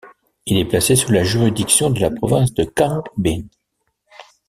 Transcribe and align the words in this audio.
Il 0.47 0.57
est 0.57 0.65
placé 0.65 0.95
sous 0.95 1.11
la 1.11 1.23
juridiction 1.23 1.91
de 1.91 1.99
la 1.99 2.09
province 2.09 2.55
de 2.55 2.63
Quảng 2.63 3.03
Bình. 3.17 3.47